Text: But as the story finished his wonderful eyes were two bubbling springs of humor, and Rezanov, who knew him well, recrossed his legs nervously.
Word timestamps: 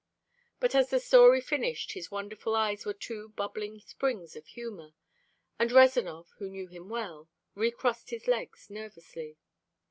But 0.59 0.73
as 0.73 0.89
the 0.89 0.99
story 0.99 1.39
finished 1.41 1.91
his 1.91 2.09
wonderful 2.09 2.55
eyes 2.55 2.87
were 2.87 2.93
two 2.95 3.29
bubbling 3.29 3.79
springs 3.81 4.35
of 4.35 4.47
humor, 4.47 4.95
and 5.59 5.71
Rezanov, 5.71 6.31
who 6.39 6.49
knew 6.49 6.67
him 6.67 6.89
well, 6.89 7.29
recrossed 7.53 8.09
his 8.09 8.27
legs 8.27 8.67
nervously. 8.71 9.37